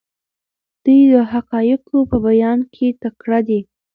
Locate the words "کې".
2.73-2.87